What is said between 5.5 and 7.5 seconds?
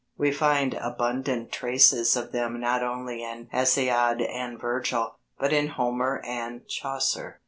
in Homer and Chaucer.